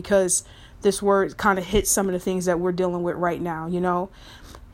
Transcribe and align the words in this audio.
because 0.00 0.44
this 0.82 1.00
word 1.00 1.38
kind 1.38 1.58
of 1.58 1.64
hits 1.64 1.90
some 1.90 2.06
of 2.06 2.12
the 2.12 2.20
things 2.20 2.44
that 2.44 2.60
we're 2.60 2.70
dealing 2.70 3.02
with 3.02 3.16
right 3.16 3.40
now, 3.40 3.66
you 3.66 3.80
know. 3.80 4.10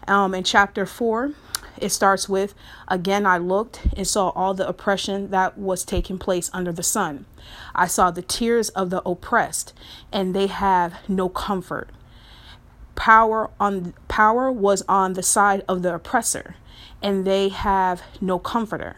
Um, 0.09 0.35
in 0.35 0.43
chapter 0.43 0.85
4, 0.85 1.33
it 1.79 1.91
starts 1.91 2.29
with 2.29 2.55
Again, 2.89 3.25
I 3.25 3.39
looked 3.39 3.87
and 3.97 4.07
saw 4.07 4.31
all 4.31 4.53
the 4.53 4.67
oppression 4.67 5.31
that 5.31 5.57
was 5.57 5.85
taking 5.85 6.19
place 6.19 6.51
under 6.53 6.73
the 6.73 6.83
sun. 6.83 7.27
I 7.73 7.87
saw 7.87 8.11
the 8.11 8.21
tears 8.21 8.69
of 8.71 8.91
the 8.91 9.01
oppressed, 9.09 9.73
and 10.13 10.35
they 10.35 10.49
have 10.49 10.95
no 11.09 11.29
comfort. 11.29 11.91
Power 12.97 13.51
on 13.61 13.95
power 14.09 14.51
was 14.51 14.83
on 14.89 15.13
the 15.13 15.23
side 15.23 15.63
of 15.69 15.83
the 15.83 15.95
oppressor, 15.95 16.57
and 17.01 17.25
they 17.25 17.49
have 17.49 18.03
no 18.21 18.41
comforter. 18.41 18.97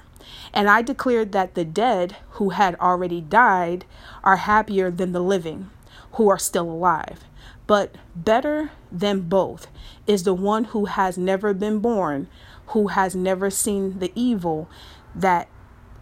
And 0.54 0.70
I 0.70 0.80
declared 0.80 1.32
that 1.32 1.54
the 1.54 1.64
dead 1.66 2.16
who 2.30 2.50
had 2.50 2.76
already 2.76 3.20
died 3.20 3.84
are 4.24 4.36
happier 4.36 4.90
than 4.90 5.12
the 5.12 5.20
living 5.20 5.70
who 6.14 6.28
are 6.28 6.38
still 6.38 6.70
alive. 6.70 7.24
But 7.66 7.94
better 8.14 8.70
than 8.92 9.22
both 9.22 9.68
is 10.06 10.24
the 10.24 10.34
one 10.34 10.64
who 10.64 10.86
has 10.86 11.16
never 11.16 11.54
been 11.54 11.78
born, 11.78 12.28
who 12.68 12.88
has 12.88 13.14
never 13.14 13.50
seen 13.50 13.98
the 13.98 14.12
evil 14.14 14.68
that 15.14 15.48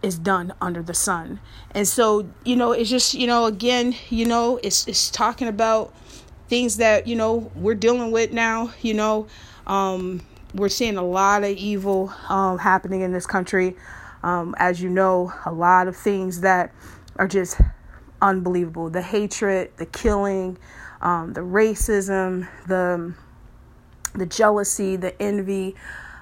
is 0.01 0.19
done 0.19 0.53
under 0.59 0.83
the 0.83 0.93
sun. 0.93 1.39
And 1.71 1.87
so, 1.87 2.29
you 2.43 2.55
know, 2.55 2.73
it's 2.73 2.89
just, 2.89 3.13
you 3.13 3.25
know, 3.25 3.45
again, 3.45 3.95
you 4.09 4.25
know, 4.25 4.59
it's 4.61 4.87
it's 4.87 5.09
talking 5.09 5.47
about 5.47 5.93
things 6.49 6.77
that, 6.77 7.07
you 7.07 7.15
know, 7.15 7.51
we're 7.55 7.75
dealing 7.75 8.11
with 8.11 8.31
now, 8.31 8.71
you 8.81 8.93
know. 8.93 9.27
Um, 9.65 10.21
we're 10.53 10.69
seeing 10.69 10.97
a 10.97 11.03
lot 11.03 11.43
of 11.43 11.51
evil 11.51 12.13
um, 12.29 12.59
happening 12.59 13.01
in 13.01 13.13
this 13.13 13.25
country. 13.25 13.75
Um, 14.21 14.55
as 14.57 14.81
you 14.81 14.89
know, 14.89 15.33
a 15.45 15.51
lot 15.51 15.87
of 15.87 15.95
things 15.95 16.41
that 16.41 16.71
are 17.15 17.27
just 17.27 17.59
unbelievable. 18.23 18.89
The 18.89 19.01
hatred, 19.01 19.71
the 19.77 19.85
killing, 19.85 20.57
um, 21.01 21.33
the 21.33 21.41
racism, 21.41 22.47
the 22.67 23.13
the 24.15 24.25
jealousy, 24.25 24.95
the 24.95 25.21
envy. 25.21 25.75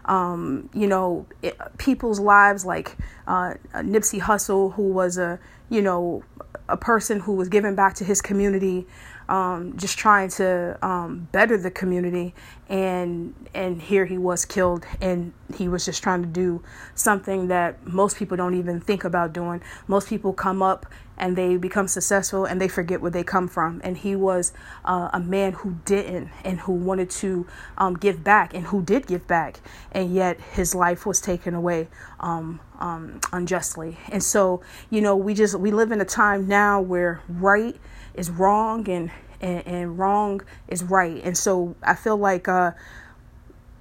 Um, 0.05 0.69
you 0.73 0.87
know, 0.87 1.27
it, 1.43 1.57
people's 1.77 2.19
lives 2.19 2.65
like 2.65 2.97
uh, 3.27 3.53
Nipsey 3.75 4.19
Hussle, 4.19 4.73
who 4.73 4.89
was 4.89 5.17
a 5.17 5.39
you 5.69 5.81
know 5.81 6.23
a 6.67 6.75
person 6.75 7.19
who 7.21 7.33
was 7.33 7.47
giving 7.47 7.75
back 7.75 7.93
to 7.95 8.03
his 8.03 8.21
community 8.21 8.87
um, 9.31 9.77
just 9.77 9.97
trying 9.97 10.27
to 10.29 10.77
um, 10.85 11.29
better 11.31 11.57
the 11.57 11.71
community. 11.71 12.35
And 12.67 13.33
and 13.53 13.81
here 13.81 14.05
he 14.05 14.17
was 14.17 14.45
killed 14.45 14.85
and 15.01 15.33
he 15.55 15.67
was 15.67 15.85
just 15.85 16.03
trying 16.03 16.21
to 16.21 16.27
do 16.27 16.61
something 16.95 17.47
that 17.47 17.85
most 17.87 18.17
people 18.17 18.35
don't 18.37 18.55
even 18.55 18.81
think 18.81 19.03
about 19.03 19.33
doing. 19.33 19.61
Most 19.87 20.09
people 20.09 20.33
come 20.33 20.61
up 20.61 20.85
and 21.17 21.37
they 21.37 21.55
become 21.55 21.87
successful 21.87 22.45
and 22.45 22.59
they 22.59 22.67
forget 22.67 23.01
where 23.01 23.11
they 23.11 23.23
come 23.23 23.47
from. 23.47 23.79
And 23.83 23.97
he 23.97 24.15
was 24.15 24.51
uh, 24.83 25.09
a 25.13 25.19
man 25.19 25.53
who 25.53 25.77
didn't 25.85 26.29
and 26.43 26.61
who 26.61 26.73
wanted 26.73 27.09
to 27.11 27.47
um, 27.77 27.95
give 27.95 28.23
back 28.23 28.53
and 28.53 28.65
who 28.65 28.81
did 28.81 29.07
give 29.07 29.27
back. 29.27 29.61
And 29.93 30.13
yet 30.13 30.41
his 30.41 30.75
life 30.75 31.05
was 31.05 31.21
taken 31.21 31.53
away 31.53 31.87
um, 32.19 32.59
um, 32.79 33.21
unjustly. 33.31 33.97
And 34.09 34.21
so 34.21 34.61
you 34.89 34.99
know 34.99 35.15
we 35.15 35.33
just 35.33 35.55
we 35.55 35.71
live 35.71 35.91
in 35.93 36.01
a 36.01 36.05
time 36.05 36.47
now 36.47 36.81
where 36.81 37.21
right 37.29 37.77
is 38.13 38.29
wrong 38.29 38.87
and, 38.89 39.11
and, 39.39 39.65
and 39.65 39.99
wrong 39.99 40.41
is 40.67 40.83
right. 40.83 41.21
And 41.23 41.37
so 41.37 41.75
I 41.83 41.95
feel 41.95 42.17
like 42.17 42.47
uh, 42.47 42.71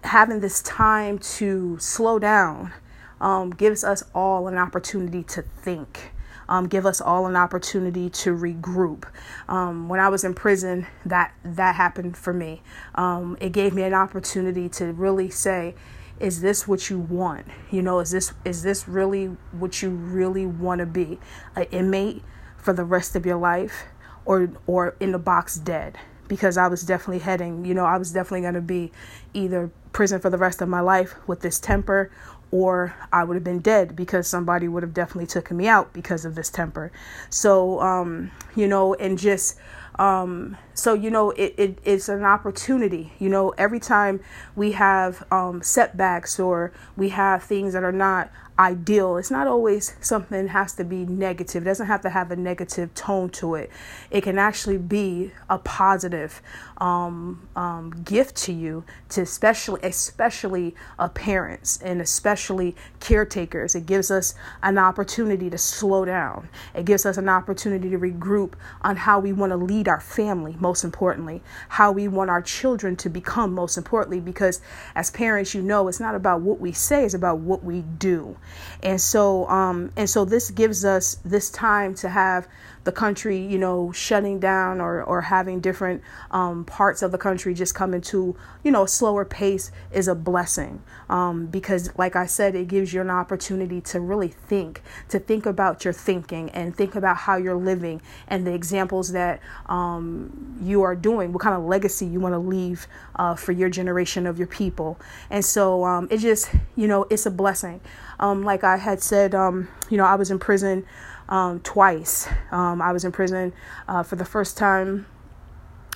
having 0.04 0.40
this 0.40 0.62
time 0.62 1.18
to 1.18 1.78
slow 1.78 2.18
down 2.18 2.72
um, 3.20 3.50
gives 3.50 3.84
us 3.84 4.02
all 4.14 4.48
an 4.48 4.56
opportunity 4.56 5.22
to 5.24 5.42
think. 5.42 6.12
Um, 6.48 6.66
give 6.66 6.84
us 6.84 7.00
all 7.00 7.26
an 7.26 7.36
opportunity 7.36 8.10
to 8.10 8.36
regroup. 8.36 9.04
Um, 9.48 9.88
when 9.88 10.00
I 10.00 10.08
was 10.08 10.24
in 10.24 10.34
prison, 10.34 10.86
that 11.06 11.32
that 11.44 11.76
happened 11.76 12.16
for 12.16 12.32
me. 12.32 12.62
Um, 12.96 13.36
it 13.40 13.52
gave 13.52 13.72
me 13.72 13.84
an 13.84 13.94
opportunity 13.94 14.68
to 14.70 14.86
really 14.92 15.30
say, 15.30 15.76
"Is 16.18 16.40
this 16.40 16.66
what 16.66 16.90
you 16.90 16.98
want? 16.98 17.46
You 17.70 17.82
know, 17.82 18.00
is 18.00 18.10
this 18.10 18.32
is 18.44 18.64
this 18.64 18.88
really 18.88 19.26
what 19.52 19.80
you 19.80 19.90
really 19.90 20.44
want 20.44 20.80
to 20.80 20.86
be, 20.86 21.20
an 21.54 21.66
inmate 21.70 22.24
for 22.56 22.72
the 22.72 22.84
rest 22.84 23.14
of 23.14 23.24
your 23.24 23.38
life?" 23.38 23.84
Or 24.30 24.48
or 24.68 24.94
in 25.00 25.10
the 25.10 25.18
box 25.18 25.56
dead 25.56 25.98
because 26.28 26.56
I 26.56 26.68
was 26.68 26.82
definitely 26.82 27.18
heading, 27.18 27.64
you 27.64 27.74
know, 27.74 27.84
I 27.84 27.98
was 27.98 28.12
definitely 28.12 28.42
going 28.42 28.54
to 28.54 28.60
be 28.60 28.92
either 29.34 29.72
prison 29.90 30.20
for 30.20 30.30
the 30.30 30.38
rest 30.38 30.62
of 30.62 30.68
my 30.68 30.78
life 30.78 31.16
with 31.26 31.40
this 31.40 31.58
temper 31.58 32.12
or 32.52 32.94
I 33.12 33.24
would 33.24 33.34
have 33.34 33.42
been 33.42 33.58
dead 33.58 33.96
because 33.96 34.28
somebody 34.28 34.68
would 34.68 34.84
have 34.84 34.94
definitely 34.94 35.26
taken 35.26 35.56
me 35.56 35.66
out 35.66 35.92
because 35.92 36.24
of 36.24 36.36
this 36.36 36.48
temper. 36.48 36.92
So, 37.28 37.80
um, 37.80 38.30
you 38.54 38.68
know, 38.68 38.94
and 38.94 39.18
just 39.18 39.58
um, 39.98 40.56
so 40.72 40.94
you 40.94 41.10
know 41.10 41.32
it, 41.32 41.54
it, 41.58 41.78
it's 41.84 42.08
an 42.08 42.24
opportunity 42.24 43.12
you 43.18 43.28
know 43.28 43.50
every 43.58 43.80
time 43.80 44.20
we 44.56 44.72
have 44.72 45.24
um, 45.30 45.62
setbacks 45.62 46.40
or 46.40 46.72
we 46.96 47.10
have 47.10 47.42
things 47.42 47.74
that 47.74 47.84
are 47.84 47.92
not 47.92 48.30
ideal. 48.60 49.16
It's 49.16 49.30
not 49.30 49.46
always 49.46 49.96
something 50.02 50.48
has 50.48 50.74
to 50.74 50.84
be 50.84 51.06
negative. 51.06 51.62
It 51.62 51.64
doesn't 51.64 51.86
have 51.86 52.02
to 52.02 52.10
have 52.10 52.30
a 52.30 52.36
negative 52.36 52.94
tone 52.94 53.30
to 53.30 53.54
it. 53.54 53.70
It 54.10 54.20
can 54.20 54.38
actually 54.38 54.76
be 54.76 55.32
a 55.48 55.56
positive 55.58 56.42
um, 56.76 57.48
um, 57.56 57.90
gift 58.04 58.36
to 58.36 58.52
you, 58.52 58.84
to 59.10 59.22
especially 59.22 59.80
especially 59.82 60.74
uh, 60.98 61.08
parents 61.08 61.80
and 61.82 62.02
especially 62.02 62.76
caretakers. 63.00 63.74
It 63.74 63.86
gives 63.86 64.10
us 64.10 64.34
an 64.62 64.76
opportunity 64.76 65.48
to 65.48 65.58
slow 65.58 66.04
down. 66.04 66.48
It 66.74 66.84
gives 66.84 67.06
us 67.06 67.16
an 67.16 67.30
opportunity 67.30 67.88
to 67.90 67.98
regroup 67.98 68.54
on 68.82 68.96
how 68.96 69.20
we 69.20 69.32
want 69.32 69.50
to 69.52 69.56
lead 69.56 69.88
our 69.88 70.00
family. 70.00 70.56
Most 70.60 70.84
importantly, 70.84 71.42
how 71.70 71.92
we 71.92 72.08
want 72.08 72.28
our 72.28 72.42
children 72.42 72.94
to 72.96 73.08
become. 73.08 73.54
Most 73.54 73.78
importantly, 73.78 74.20
because 74.20 74.60
as 74.94 75.10
parents, 75.10 75.54
you 75.54 75.62
know, 75.62 75.88
it's 75.88 76.00
not 76.00 76.14
about 76.14 76.42
what 76.42 76.60
we 76.60 76.72
say; 76.72 77.06
it's 77.06 77.14
about 77.14 77.38
what 77.38 77.64
we 77.64 77.80
do. 77.80 78.36
And 78.82 79.00
so, 79.00 79.48
um, 79.48 79.92
and 79.96 80.08
so 80.08 80.24
this 80.24 80.50
gives 80.50 80.84
us 80.84 81.16
this 81.24 81.50
time 81.50 81.94
to 81.96 82.08
have 82.08 82.48
the 82.84 82.92
country, 82.92 83.38
you 83.38 83.58
know, 83.58 83.92
shutting 83.92 84.40
down 84.40 84.80
or, 84.80 85.02
or 85.02 85.20
having 85.20 85.60
different 85.60 86.02
um, 86.30 86.64
parts 86.64 87.02
of 87.02 87.12
the 87.12 87.18
country 87.18 87.52
just 87.52 87.74
come 87.74 87.92
into, 87.92 88.34
you 88.64 88.70
know, 88.70 88.84
a 88.84 88.88
slower 88.88 89.24
pace 89.24 89.70
is 89.92 90.08
a 90.08 90.14
blessing. 90.14 90.82
Um, 91.08 91.46
because, 91.46 91.90
like 91.98 92.16
I 92.16 92.26
said, 92.26 92.54
it 92.54 92.68
gives 92.68 92.94
you 92.94 93.00
an 93.00 93.10
opportunity 93.10 93.80
to 93.82 94.00
really 94.00 94.28
think, 94.28 94.82
to 95.08 95.18
think 95.18 95.44
about 95.44 95.84
your 95.84 95.92
thinking 95.92 96.50
and 96.50 96.74
think 96.74 96.94
about 96.94 97.16
how 97.16 97.36
you're 97.36 97.54
living 97.54 98.00
and 98.28 98.46
the 98.46 98.54
examples 98.54 99.12
that 99.12 99.40
um, 99.66 100.58
you 100.62 100.82
are 100.82 100.96
doing, 100.96 101.32
what 101.32 101.42
kind 101.42 101.56
of 101.56 101.64
legacy 101.64 102.06
you 102.06 102.20
want 102.20 102.34
to 102.34 102.38
leave 102.38 102.86
uh, 103.16 103.34
for 103.34 103.52
your 103.52 103.68
generation 103.68 104.26
of 104.26 104.38
your 104.38 104.46
people. 104.46 104.98
And 105.28 105.44
so 105.44 105.84
um, 105.84 106.08
it 106.10 106.18
just, 106.18 106.50
you 106.76 106.86
know, 106.86 107.06
it's 107.10 107.26
a 107.26 107.30
blessing. 107.30 107.80
Um, 108.18 108.42
like 108.42 108.64
I 108.64 108.76
had 108.76 109.02
said, 109.02 109.34
um, 109.34 109.68
you 109.90 109.96
know, 109.96 110.04
I 110.04 110.14
was 110.14 110.30
in 110.30 110.38
prison 110.38 110.86
um, 111.30 111.60
twice. 111.60 112.28
Um, 112.50 112.82
I 112.82 112.92
was 112.92 113.04
in 113.04 113.12
prison 113.12 113.52
uh, 113.88 114.02
for 114.02 114.16
the 114.16 114.24
first 114.24 114.56
time 114.56 115.06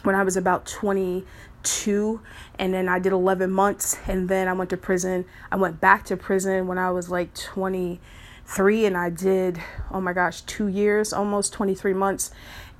when 0.05 0.15
I 0.15 0.23
was 0.23 0.37
about 0.37 0.67
22, 0.67 2.21
and 2.59 2.75
then 2.75 2.89
I 2.89 2.99
did 2.99 3.13
11 3.13 3.51
months, 3.51 3.97
and 4.07 4.29
then 4.29 4.49
I 4.49 4.53
went 4.53 4.71
to 4.71 4.77
prison. 4.77 5.25
I 5.51 5.57
went 5.57 5.81
back 5.81 6.05
to 6.07 6.17
prison 6.17 6.67
when 6.67 6.79
I 6.79 6.91
was 6.91 7.11
like 7.11 7.35
23, 8.47 8.87
and 8.87 8.97
I 8.97 9.11
did, 9.11 9.61
oh 9.91 10.01
my 10.01 10.13
gosh, 10.13 10.43
two 10.43 10.69
years, 10.69 11.13
almost 11.13 11.53
23 11.55 11.95
months. 11.95 12.31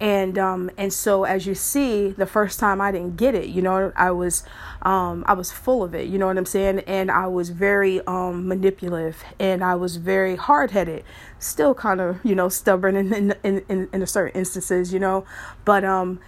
And 0.01 0.37
um 0.39 0.71
and 0.77 0.93
so 0.93 1.23
as 1.23 1.47
you 1.47 1.55
see 1.55 2.11
the 2.11 2.27
first 2.27 2.59
time 2.59 2.81
i 2.81 2.91
didn't 2.91 3.17
get 3.17 3.37
it 3.37 3.47
you 3.47 3.63
know 3.63 3.93
i 3.95 4.11
was 4.11 4.43
um 4.83 5.23
i 5.29 5.35
was 5.35 5.53
full 5.53 5.85
of 5.85 5.95
it 5.95 6.09
you 6.09 6.19
know 6.19 6.27
what 6.27 6.37
i'm 6.37 6.45
saying? 6.45 6.81
And 6.81 7.13
i 7.13 7.29
was 7.29 7.51
very 7.51 8.05
um 8.05 8.49
manipulative 8.49 9.23
and 9.39 9.63
i 9.63 9.77
was 9.77 9.97
very 9.97 10.35
hard-headed 10.35 11.05
still 11.39 11.75
kind 11.75 12.01
of 12.01 12.19
you 12.25 12.35
know 12.35 12.49
stubborn 12.49 12.97
in 12.97 13.15
in 13.15 13.35
in, 13.45 13.65
in, 13.69 13.89
in 13.93 14.07
certain 14.07 14.37
instances 14.37 14.93
you 14.93 14.99
know? 14.99 15.25
But 15.65 15.85
um 15.85 16.19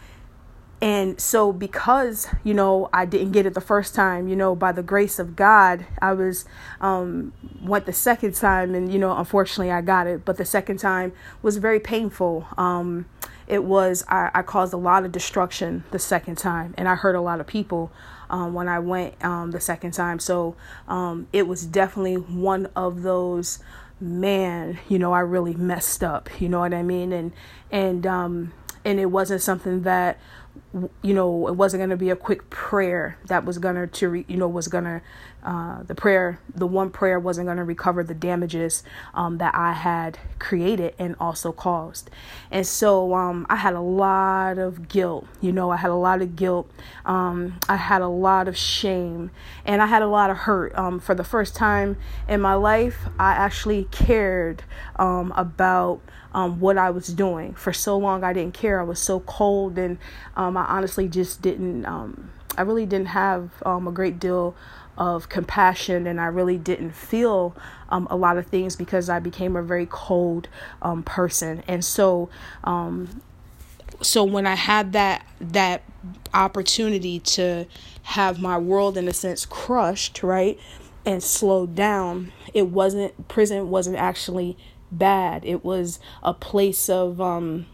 and 0.83 1.19
so 1.19 1.53
because 1.53 2.29
you 2.45 2.53
know 2.53 2.89
i 2.93 3.07
didn't 3.07 3.33
get 3.33 3.47
it 3.47 3.55
the 3.55 3.61
first 3.61 3.95
time 3.95 4.29
you 4.29 4.37
know 4.37 4.55
by 4.55 4.73
the 4.73 4.83
grace 4.83 5.19
of 5.19 5.35
god 5.35 5.87
i 6.03 6.13
was 6.13 6.45
um 6.83 7.33
went 7.63 7.87
the 7.87 7.93
second 7.93 8.35
time 8.35 8.75
and 8.75 8.93
you 8.93 8.99
know 8.99 9.17
unfortunately 9.17 9.71
i 9.71 9.81
got 9.81 10.07
it. 10.07 10.25
But 10.25 10.37
the 10.37 10.45
second 10.45 10.79
time 10.79 11.13
was 11.43 11.57
very 11.57 11.81
painful. 11.81 12.47
Um 12.57 13.07
it 13.47 13.65
was 13.65 14.05
I, 14.09 14.31
I 14.35 14.43
caused 14.43 14.73
a 14.73 14.79
lot 14.79 15.05
of 15.05 15.13
destruction 15.13 15.85
the 15.91 15.99
second 15.99 16.37
time 16.37 16.75
and 16.77 16.89
i 16.89 16.95
hurt 16.95 17.15
a 17.15 17.21
lot 17.21 17.41
of 17.41 17.47
people 17.47 17.91
um, 18.29 18.55
when 18.55 18.69
i 18.69 18.79
went 18.79 19.23
um, 19.25 19.53
the 19.53 19.61
second 19.61 19.93
time. 19.93 20.19
So 20.19 20.57
um, 20.89 21.29
it 21.33 21.47
was 21.47 21.65
definitely 21.65 22.17
one 22.17 22.67
of 22.75 23.03
those 23.03 23.61
man 23.99 24.79
you 24.89 24.99
know 24.99 25.15
i 25.15 25.21
really 25.21 25.55
messed 25.55 26.05
up 26.05 26.29
you 26.39 26.49
know 26.49 26.61
what 26.61 26.75
i 26.75 26.83
mean? 26.83 27.13
And 27.13 27.33
and 27.71 28.07
um 28.07 28.53
and 28.85 29.01
it 29.01 29.07
wasn't 29.07 29.43
something 29.43 29.83
that 29.83 30.19
you 31.03 31.15
know, 31.15 31.49
it 31.49 31.55
wasn't 31.55 31.81
going 31.81 31.91
to 31.91 31.97
be 31.97 32.11
a 32.11 32.17
quick 32.17 32.51
prayer 32.51 33.19
that 33.27 33.45
was 33.45 33.59
going 33.59 33.89
to, 33.89 34.25
you 34.29 34.37
know, 34.37 34.49
was 34.49 34.69
going 34.69 34.85
to, 34.85 35.01
uh, 35.43 35.83
the 35.85 35.95
prayer, 35.95 36.41
the 36.55 36.67
one 36.67 36.91
prayer 36.91 37.21
wasn't 37.21 37.47
going 37.47 37.57
to 37.57 37.65
recover 37.65 38.03
the 38.03 38.15
damages 38.15 38.83
um, 39.15 39.39
that 39.39 39.55
I 39.55 39.73
had 39.73 40.19
created 40.39 40.95
and 40.99 41.15
also 41.21 41.53
caused. 41.53 42.11
And 42.51 42.67
so 42.67 43.15
um, 43.15 43.47
I 43.49 43.57
had 43.57 43.75
a 43.75 43.81
lot 43.81 44.59
of 44.59 44.89
guilt, 44.89 45.27
you 45.41 45.53
know, 45.53 45.71
I 45.71 45.77
had 45.77 45.91
a 45.91 45.95
lot 45.95 46.21
of 46.21 46.37
guilt. 46.37 46.71
Um, 47.05 47.59
I 47.69 47.77
had 47.77 48.03
a 48.03 48.09
lot 48.09 48.49
of 48.49 48.57
shame 48.57 49.31
and 49.65 49.81
I 49.81 49.87
had 49.87 50.03
a 50.03 50.09
lot 50.09 50.31
of 50.31 50.37
hurt. 50.39 50.77
Um, 50.77 51.01
for 51.01 51.15
the 51.15 51.25
first 51.25 51.55
time 51.55 51.97
in 52.29 52.41
my 52.41 52.55
life, 52.55 52.99
I 53.19 53.33
actually 53.33 53.85
cared 53.85 54.65
um, 54.97 55.33
about 55.37 56.01
um, 56.37 56.61
what 56.61 56.77
I 56.77 56.91
was 56.91 57.09
doing. 57.09 57.55
For 57.55 57.73
so 57.73 57.97
long, 57.97 58.23
I 58.23 58.35
didn't 58.35 58.53
care. 58.53 58.79
I 58.79 58.85
was 58.85 58.99
so 58.99 59.21
cold, 59.21 59.79
and 59.79 59.97
um, 60.37 60.57
I 60.59 60.66
honestly 60.67 61.09
just 61.09 61.43
didn't. 61.43 61.87
Um, 61.87 62.31
I 62.59 62.63
really 62.63 62.87
didn't 62.87 63.09
have 63.09 63.51
um, 63.65 63.89
a 63.89 63.93
great 63.93 64.19
deal 64.19 64.55
of 64.99 65.29
compassion, 65.29 66.07
and 66.07 66.21
I 66.21 66.27
really 66.27 66.59
didn't 66.59 66.93
feel 66.93 67.55
um, 67.91 68.07
a 68.11 68.17
lot 68.17 68.39
of 68.39 68.47
things 68.47 68.77
because 68.77 69.11
I 69.11 69.19
became 69.21 69.57
a 69.57 69.63
very 69.63 69.87
cold 69.91 70.49
um, 70.83 71.03
person. 71.03 71.63
And 71.69 71.85
so, 71.85 72.31
so 74.03 74.25
when 74.25 74.47
I 74.47 74.55
had 74.55 74.93
that 74.95 75.27
that 75.41 75.83
opportunity 76.35 77.21
to 77.21 77.67
have 78.05 78.41
my 78.41 78.59
world 78.59 78.97
in 78.97 79.09
a 79.09 79.13
sense 79.13 79.47
crushed, 79.47 80.23
right, 80.23 80.59
and 81.05 81.23
slowed 81.23 81.75
down, 81.75 82.33
it 82.55 82.69
wasn't 82.69 83.29
prison 83.29 83.71
wasn't 83.71 83.97
actually 83.97 84.57
bad. 84.91 85.45
It 85.45 85.65
was 85.65 86.01
a 86.23 86.35
place 86.35 86.89
of 86.89 87.21
um, 87.21 87.67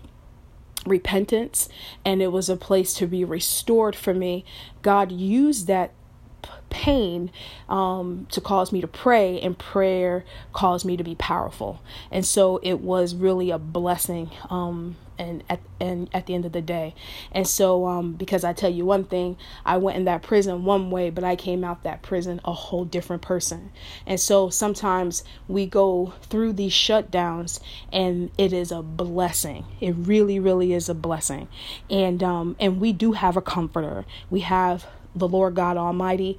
repentance 0.87 1.69
and 2.05 2.23
it 2.23 2.32
was 2.32 2.49
a 2.49 2.56
place 2.56 2.94
to 2.94 3.06
be 3.06 3.25
restored 3.25 3.94
for 3.94 4.14
me. 4.14 4.44
God 4.82 5.12
used 5.12 5.67
that 5.67 5.93
pain 6.70 7.31
um, 7.69 8.26
to 8.31 8.40
cause 8.40 8.73
me 8.73 8.81
to 8.81 8.88
pray, 8.88 9.38
and 9.40 9.58
prayer 9.58 10.25
caused 10.52 10.84
me 10.84 10.96
to 10.96 11.05
be 11.05 11.14
powerful. 11.14 11.81
And 12.11 12.25
so 12.25 12.58
it 12.62 12.81
was 12.81 13.14
really 13.14 13.50
a 13.50 13.58
blessing. 13.58 14.31
Um, 14.50 14.96
and 15.23 15.45
at 15.49 15.61
and 15.81 16.09
at 16.13 16.27
the 16.27 16.35
end 16.35 16.45
of 16.45 16.53
the 16.53 16.61
day, 16.61 16.95
and 17.33 17.47
so 17.47 17.87
um, 17.87 18.13
because 18.13 18.45
I 18.45 18.53
tell 18.53 18.71
you 18.71 18.85
one 18.85 19.05
thing, 19.05 19.37
I 19.65 19.77
went 19.79 19.97
in 19.97 20.05
that 20.05 20.23
prison 20.23 20.65
one 20.65 20.91
way, 20.91 21.11
but 21.11 21.25
I 21.25 21.37
came 21.37 21.65
out 21.65 21.83
that 21.85 22.03
prison 22.03 22.41
a 22.45 22.53
whole 22.53 22.85
different 22.85 23.23
person. 23.23 23.71
And 24.07 24.19
so 24.19 24.51
sometimes 24.51 25.25
we 25.49 25.67
go 25.67 26.15
through 26.23 26.55
these 26.55 26.73
shutdowns, 26.73 27.61
and 27.93 28.31
it 28.37 28.53
is 28.53 28.73
a 28.73 28.83
blessing. 28.83 29.65
It 29.81 29.95
really, 29.97 30.39
really 30.39 30.73
is 30.73 30.89
a 30.89 30.95
blessing. 30.95 31.49
And 31.89 32.23
um, 32.23 32.57
and 32.59 32.81
we 32.81 32.93
do 32.93 33.13
have 33.13 33.37
a 33.37 33.43
comforter. 33.43 34.05
We 34.31 34.41
have 34.41 34.87
the 35.15 35.29
Lord 35.29 35.55
God 35.55 35.77
Almighty 35.77 36.39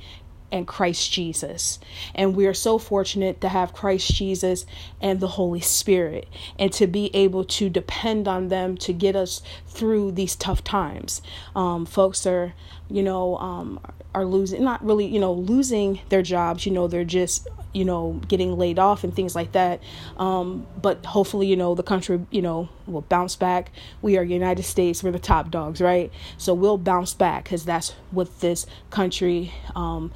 and 0.54 0.68
Christ 0.68 1.12
Jesus. 1.12 1.80
And 2.14 2.36
we 2.36 2.46
are 2.46 2.54
so 2.54 2.78
fortunate 2.78 3.42
to 3.42 3.50
have 3.50 3.74
Christ 3.74 4.14
Jesus 4.14 4.66
and 5.02 5.20
the 5.20 5.30
Holy 5.30 5.60
Spirit 5.60 6.30
and 6.60 6.72
to 6.74 6.86
be 6.86 7.14
able 7.16 7.44
to 7.46 7.70
depend 7.70 8.28
on 8.28 8.48
them 8.50 8.78
to 8.78 8.94
get 8.94 9.16
us 9.16 9.42
through 9.68 10.12
these 10.12 10.36
tough 10.36 10.64
times. 10.64 11.24
Um, 11.56 11.88
folks 11.88 12.26
are, 12.28 12.54
you 12.88 13.02
know, 13.02 13.36
um, 13.38 13.80
are 14.14 14.26
losing, 14.26 14.64
not 14.64 14.86
really, 14.86 15.08
you 15.08 15.20
know, 15.20 15.34
losing 15.34 16.00
their 16.10 16.22
jobs, 16.22 16.68
you 16.68 16.72
know, 16.72 16.88
they're 16.88 17.04
just 17.04 17.50
you 17.74 17.84
know, 17.84 18.22
getting 18.28 18.58
laid 18.58 18.80
off 18.80 19.04
and 19.04 19.16
things 19.16 19.36
like 19.36 19.52
that. 19.54 19.82
Um, 20.18 20.68
but 20.82 21.06
hopefully, 21.06 21.48
you 21.48 21.56
know, 21.56 21.76
the 21.76 21.84
country, 21.84 22.26
you 22.30 22.42
know, 22.42 22.70
will 22.86 23.02
bounce 23.02 23.36
back. 23.36 23.72
We 24.02 24.18
are 24.18 24.24
United 24.24 24.64
States. 24.64 25.04
We're 25.04 25.12
the 25.12 25.20
top 25.20 25.50
dogs, 25.50 25.82
right? 25.82 26.12
So 26.38 26.54
we'll 26.54 26.78
bounce 26.78 27.14
back 27.14 27.46
because 27.46 27.66
that's 27.66 27.92
what 28.12 28.40
this 28.40 28.66
country, 28.92 29.52
um, 29.76 30.12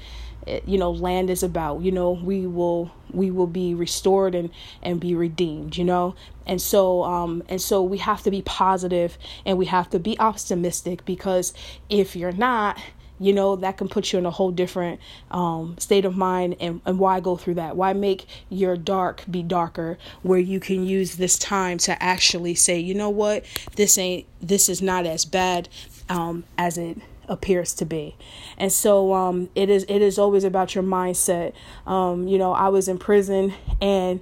you 0.65 0.77
know, 0.77 0.91
land 0.91 1.29
is 1.29 1.43
about. 1.43 1.81
You 1.81 1.91
know, 1.91 2.11
we 2.11 2.47
will 2.47 2.91
we 3.11 3.31
will 3.31 3.47
be 3.47 3.73
restored 3.73 4.35
and 4.35 4.49
and 4.81 4.99
be 4.99 5.15
redeemed. 5.15 5.77
You 5.77 5.85
know, 5.85 6.15
and 6.45 6.61
so 6.61 7.03
um 7.03 7.43
and 7.49 7.61
so 7.61 7.83
we 7.83 7.97
have 7.99 8.23
to 8.23 8.31
be 8.31 8.41
positive 8.41 9.17
and 9.45 9.57
we 9.57 9.65
have 9.65 9.89
to 9.91 9.99
be 9.99 10.17
optimistic 10.19 11.05
because 11.05 11.53
if 11.89 12.15
you're 12.15 12.31
not 12.31 12.79
you 13.19 13.33
know 13.33 13.55
that 13.55 13.77
can 13.77 13.87
put 13.87 14.11
you 14.13 14.19
in 14.19 14.25
a 14.25 14.31
whole 14.31 14.51
different 14.51 14.99
um, 15.31 15.75
state 15.79 16.05
of 16.05 16.15
mind 16.15 16.55
and, 16.59 16.81
and 16.85 16.99
why 16.99 17.19
go 17.19 17.35
through 17.35 17.55
that 17.55 17.75
why 17.75 17.93
make 17.93 18.25
your 18.49 18.77
dark 18.77 19.23
be 19.29 19.41
darker 19.41 19.97
where 20.21 20.39
you 20.39 20.59
can 20.59 20.85
use 20.85 21.15
this 21.15 21.37
time 21.37 21.77
to 21.77 22.01
actually 22.01 22.55
say 22.55 22.79
you 22.79 22.93
know 22.93 23.09
what 23.09 23.43
this 23.75 23.97
ain't 23.97 24.25
this 24.41 24.69
is 24.69 24.81
not 24.81 25.05
as 25.05 25.25
bad 25.25 25.67
um, 26.09 26.43
as 26.57 26.77
it 26.77 26.97
appears 27.27 27.73
to 27.75 27.85
be. 27.85 28.15
And 28.57 28.71
so 28.71 29.13
um, 29.13 29.49
it 29.55 29.69
is 29.69 29.85
it 29.89 30.01
is 30.01 30.17
always 30.17 30.43
about 30.43 30.75
your 30.75 30.83
mindset. 30.83 31.53
Um, 31.85 32.27
you 32.27 32.37
know 32.37 32.53
i 32.53 32.67
was 32.67 32.87
in 32.87 32.97
prison 32.97 33.53
and 33.81 34.19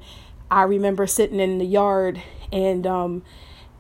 i 0.52 0.64
remember 0.64 1.08
sitting 1.08 1.40
in 1.40 1.58
the 1.58 1.66
yard 1.66 2.22
and 2.52 2.86
um, 2.86 3.24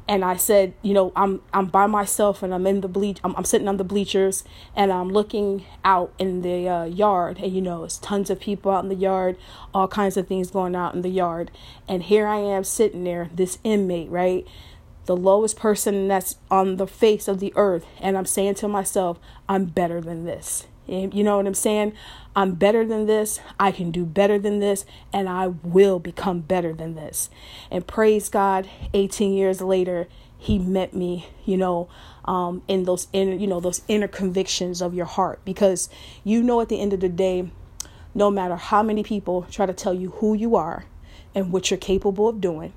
and 0.07 0.23
I 0.23 0.35
said, 0.35 0.73
you 0.83 0.93
know, 0.93 1.11
I'm 1.15 1.41
I'm 1.51 1.65
by 1.65 1.87
myself 1.87 2.43
and 2.43 2.53
I'm 2.53 2.67
in 2.67 2.81
the 2.81 2.87
bleach. 2.87 3.17
I'm, 3.23 3.35
I'm 3.35 3.43
sitting 3.43 3.67
on 3.67 3.77
the 3.77 3.83
bleachers 3.83 4.43
and 4.75 4.91
I'm 4.91 5.09
looking 5.09 5.65
out 5.83 6.13
in 6.19 6.43
the 6.43 6.69
uh, 6.69 6.83
yard, 6.85 7.39
and 7.39 7.51
you 7.51 7.61
know, 7.61 7.83
it's 7.83 7.97
tons 7.97 8.29
of 8.29 8.39
people 8.39 8.71
out 8.71 8.83
in 8.83 8.89
the 8.89 8.95
yard, 8.95 9.35
all 9.73 9.87
kinds 9.87 10.15
of 10.15 10.27
things 10.27 10.51
going 10.51 10.75
out 10.75 10.93
in 10.93 11.01
the 11.01 11.09
yard, 11.09 11.49
and 11.87 12.03
here 12.03 12.27
I 12.27 12.37
am 12.37 12.63
sitting 12.63 13.03
there, 13.03 13.29
this 13.33 13.57
inmate, 13.63 14.09
right, 14.11 14.45
the 15.05 15.15
lowest 15.15 15.57
person 15.57 16.07
that's 16.07 16.37
on 16.49 16.77
the 16.77 16.87
face 16.87 17.27
of 17.27 17.39
the 17.39 17.53
earth, 17.55 17.85
and 17.99 18.17
I'm 18.17 18.25
saying 18.25 18.55
to 18.55 18.67
myself, 18.67 19.19
I'm 19.47 19.65
better 19.65 20.01
than 20.01 20.25
this. 20.25 20.67
You 20.87 21.23
know 21.23 21.37
what 21.37 21.47
I'm 21.47 21.55
saying? 21.55 21.93
I'm 22.35 22.53
better 22.53 22.85
than 22.85 23.07
this. 23.07 23.39
I 23.59 23.71
can 23.71 23.89
do 23.91 24.05
better 24.05 24.37
than 24.37 24.59
this. 24.59 24.85
And 25.11 25.27
I 25.27 25.47
will 25.47 25.99
become 25.99 26.41
better 26.41 26.73
than 26.73 26.95
this. 26.95 27.29
And 27.71 27.87
praise 27.87 28.29
God, 28.29 28.69
18 28.93 29.33
years 29.33 29.61
later, 29.61 30.07
He 30.37 30.59
met 30.59 30.93
me, 30.93 31.27
you 31.43 31.57
know, 31.57 31.89
um, 32.25 32.61
in 32.67 32.83
those 32.83 33.07
inner, 33.13 33.33
you 33.33 33.47
know, 33.47 33.59
those 33.59 33.81
inner 33.87 34.07
convictions 34.07 34.81
of 34.81 34.93
your 34.93 35.05
heart. 35.05 35.39
Because 35.43 35.89
you 36.23 36.43
know, 36.43 36.61
at 36.61 36.69
the 36.69 36.79
end 36.79 36.93
of 36.93 36.99
the 36.99 37.09
day, 37.09 37.49
no 38.13 38.29
matter 38.29 38.55
how 38.55 38.83
many 38.83 39.01
people 39.01 39.47
try 39.49 39.65
to 39.65 39.73
tell 39.73 39.93
you 39.93 40.11
who 40.11 40.33
you 40.35 40.55
are 40.55 40.85
and 41.33 41.51
what 41.51 41.71
you're 41.71 41.77
capable 41.77 42.29
of 42.29 42.39
doing, 42.39 42.73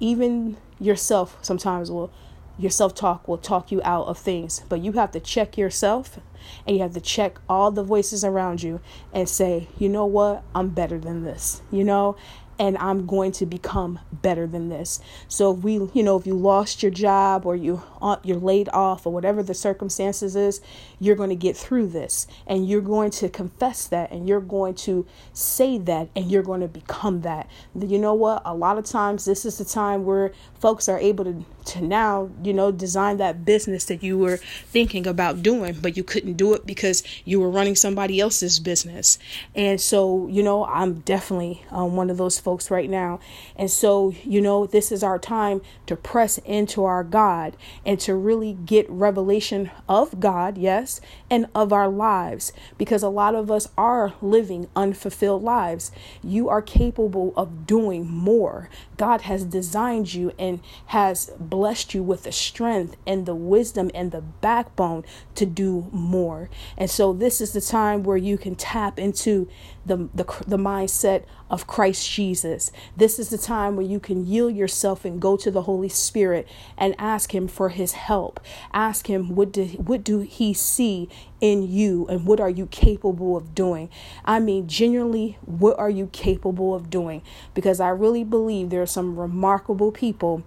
even 0.00 0.56
yourself 0.78 1.38
sometimes 1.42 1.90
will 1.90 2.12
your 2.58 2.70
self 2.70 2.94
talk 2.94 3.28
will 3.28 3.38
talk 3.38 3.70
you 3.70 3.80
out 3.84 4.06
of 4.06 4.18
things. 4.18 4.62
But 4.68 4.80
you 4.80 4.92
have 4.92 5.12
to 5.12 5.20
check 5.20 5.56
yourself 5.56 6.18
and 6.66 6.76
you 6.76 6.82
have 6.82 6.94
to 6.94 7.00
check 7.00 7.38
all 7.48 7.70
the 7.70 7.84
voices 7.84 8.24
around 8.24 8.62
you 8.62 8.80
and 9.12 9.28
say, 9.28 9.68
you 9.78 9.88
know 9.88 10.06
what? 10.06 10.42
I'm 10.54 10.70
better 10.70 10.98
than 10.98 11.22
this, 11.22 11.62
you 11.70 11.84
know? 11.84 12.16
And 12.58 12.76
I'm 12.78 13.06
going 13.06 13.32
to 13.32 13.46
become 13.46 14.00
better 14.10 14.46
than 14.46 14.68
this. 14.68 15.00
So 15.28 15.54
if 15.54 15.58
we, 15.58 15.74
you 15.92 16.02
know, 16.02 16.16
if 16.16 16.26
you 16.26 16.34
lost 16.34 16.82
your 16.82 16.90
job 16.90 17.46
or 17.46 17.54
you 17.54 17.82
uh, 18.02 18.16
you're 18.22 18.38
laid 18.38 18.68
off 18.70 19.06
or 19.06 19.12
whatever 19.12 19.42
the 19.42 19.54
circumstances 19.54 20.34
is, 20.34 20.60
you're 20.98 21.16
going 21.16 21.30
to 21.30 21.36
get 21.36 21.56
through 21.56 21.88
this 21.88 22.26
and 22.46 22.68
you're 22.68 22.80
going 22.80 23.10
to 23.10 23.28
confess 23.28 23.86
that 23.86 24.10
and 24.10 24.28
you're 24.28 24.40
going 24.40 24.74
to 24.74 25.06
say 25.32 25.78
that 25.78 26.08
and 26.16 26.30
you're 26.30 26.42
going 26.42 26.60
to 26.60 26.68
become 26.68 27.20
that. 27.22 27.48
You 27.78 27.98
know 27.98 28.14
what? 28.14 28.42
A 28.44 28.54
lot 28.54 28.78
of 28.78 28.84
times 28.84 29.24
this 29.24 29.44
is 29.44 29.58
the 29.58 29.64
time 29.64 30.04
where 30.04 30.32
folks 30.58 30.88
are 30.88 30.98
able 30.98 31.24
to 31.24 31.44
to 31.66 31.84
now, 31.84 32.30
you 32.42 32.54
know, 32.54 32.72
design 32.72 33.18
that 33.18 33.44
business 33.44 33.84
that 33.84 34.02
you 34.02 34.16
were 34.16 34.38
thinking 34.38 35.06
about 35.06 35.42
doing, 35.42 35.76
but 35.82 35.98
you 35.98 36.02
couldn't 36.02 36.34
do 36.34 36.54
it 36.54 36.64
because 36.64 37.02
you 37.26 37.38
were 37.38 37.50
running 37.50 37.74
somebody 37.74 38.20
else's 38.20 38.58
business. 38.58 39.18
And 39.54 39.78
so, 39.78 40.28
you 40.28 40.42
know, 40.42 40.64
I'm 40.64 41.00
definitely 41.00 41.62
um, 41.70 41.94
one 41.94 42.08
of 42.08 42.16
those 42.16 42.38
folks 42.38 42.47
right 42.70 42.88
now. 42.88 43.20
And 43.56 43.70
so, 43.70 44.14
you 44.24 44.40
know, 44.40 44.66
this 44.66 44.90
is 44.90 45.02
our 45.02 45.18
time 45.18 45.60
to 45.86 45.96
press 45.96 46.38
into 46.38 46.84
our 46.84 47.04
God 47.04 47.56
and 47.84 48.00
to 48.00 48.14
really 48.14 48.54
get 48.54 48.88
revelation 48.88 49.70
of 49.88 50.20
God, 50.20 50.56
yes, 50.56 51.00
and 51.30 51.46
of 51.54 51.72
our 51.72 51.88
lives 51.88 52.52
because 52.76 53.02
a 53.02 53.08
lot 53.08 53.34
of 53.34 53.50
us 53.50 53.68
are 53.76 54.14
living 54.22 54.68
unfulfilled 54.74 55.42
lives. 55.42 55.90
You 56.22 56.48
are 56.48 56.62
capable 56.62 57.32
of 57.36 57.66
doing 57.66 58.06
more. 58.06 58.70
God 58.96 59.22
has 59.22 59.44
designed 59.44 60.14
you 60.14 60.32
and 60.38 60.60
has 60.86 61.30
blessed 61.38 61.94
you 61.94 62.02
with 62.02 62.22
the 62.22 62.32
strength 62.32 62.96
and 63.06 63.26
the 63.26 63.34
wisdom 63.34 63.90
and 63.94 64.12
the 64.12 64.20
backbone 64.20 65.04
to 65.34 65.46
do 65.46 65.88
more. 65.92 66.48
And 66.76 66.90
so 66.90 67.12
this 67.12 67.40
is 67.40 67.52
the 67.52 67.60
time 67.60 68.02
where 68.02 68.16
you 68.16 68.38
can 68.38 68.54
tap 68.54 68.98
into 68.98 69.48
the, 69.84 70.08
the, 70.14 70.24
the 70.46 70.58
mindset 70.58 71.24
of 71.50 71.66
Christ 71.66 72.08
Jesus. 72.10 72.37
This 72.44 73.18
is 73.18 73.30
the 73.30 73.38
time 73.38 73.76
where 73.76 73.86
you 73.86 74.00
can 74.00 74.26
yield 74.26 74.54
yourself 74.54 75.04
and 75.04 75.20
go 75.20 75.36
to 75.36 75.50
the 75.50 75.62
Holy 75.62 75.88
Spirit 75.88 76.48
and 76.76 76.94
ask 76.98 77.34
him 77.34 77.48
for 77.48 77.70
his 77.70 77.92
help. 77.92 78.40
Ask 78.72 79.08
him 79.08 79.34
what 79.34 79.52
do, 79.52 79.64
what 79.64 80.04
do 80.04 80.20
he 80.20 80.52
see 80.54 81.08
in 81.40 81.62
you 81.62 82.06
and 82.08 82.26
what 82.26 82.40
are 82.40 82.50
you 82.50 82.66
capable 82.66 83.36
of 83.36 83.54
doing? 83.54 83.88
I 84.24 84.40
mean 84.40 84.66
genuinely 84.66 85.38
what 85.44 85.78
are 85.78 85.90
you 85.90 86.08
capable 86.08 86.74
of 86.74 86.90
doing? 86.90 87.22
Because 87.54 87.80
I 87.80 87.88
really 87.88 88.24
believe 88.24 88.70
there 88.70 88.82
are 88.82 88.86
some 88.86 89.18
remarkable 89.18 89.92
people 89.92 90.42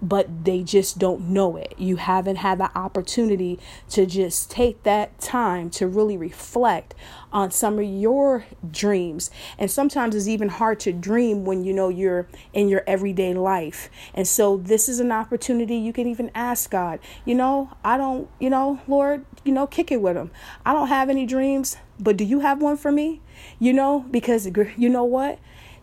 but 0.00 0.44
they 0.44 0.62
just 0.62 0.98
don't 0.98 1.28
know 1.28 1.56
it. 1.56 1.74
You 1.78 1.96
haven't 1.96 2.36
had 2.36 2.58
the 2.58 2.76
opportunity 2.78 3.58
to 3.90 4.06
just 4.06 4.50
take 4.50 4.82
that 4.84 5.18
time 5.20 5.70
to 5.70 5.86
really 5.86 6.16
reflect 6.16 6.94
on 7.32 7.50
some 7.50 7.78
of 7.78 7.84
your 7.84 8.44
dreams. 8.70 9.30
And 9.58 9.70
sometimes 9.70 10.14
it's 10.14 10.28
even 10.28 10.48
hard 10.48 10.80
to 10.80 10.92
dream 10.92 11.44
when 11.44 11.64
you 11.64 11.72
know 11.72 11.88
you're 11.88 12.28
in 12.52 12.68
your 12.68 12.82
everyday 12.86 13.34
life. 13.34 13.90
And 14.14 14.26
so 14.26 14.56
this 14.56 14.88
is 14.88 15.00
an 15.00 15.12
opportunity 15.12 15.76
you 15.76 15.92
can 15.92 16.06
even 16.06 16.30
ask 16.34 16.70
God, 16.70 17.00
you 17.24 17.34
know, 17.34 17.70
I 17.84 17.96
don't, 17.96 18.28
you 18.38 18.50
know, 18.50 18.80
Lord, 18.86 19.24
you 19.44 19.52
know, 19.52 19.66
kick 19.66 19.90
it 19.92 20.00
with 20.00 20.16
him. 20.16 20.30
I 20.64 20.72
don't 20.72 20.88
have 20.88 21.10
any 21.10 21.26
dreams, 21.26 21.76
but 21.98 22.16
do 22.16 22.24
you 22.24 22.40
have 22.40 22.62
one 22.62 22.76
for 22.76 22.92
me? 22.92 23.20
You 23.58 23.72
know, 23.72 24.06
because 24.10 24.46
you 24.46 24.88
know 24.88 25.04
what? 25.04 25.38